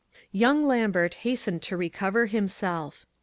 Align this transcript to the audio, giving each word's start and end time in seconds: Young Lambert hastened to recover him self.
Young 0.31 0.65
Lambert 0.65 1.13
hastened 1.21 1.61
to 1.61 1.77
recover 1.77 2.25
him 2.25 2.47
self. 2.47 3.05